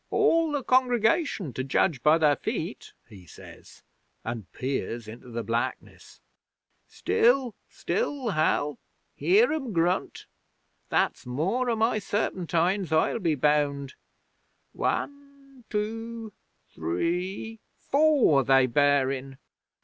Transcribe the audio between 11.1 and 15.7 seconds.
more o' my serpentines, I'll be bound. One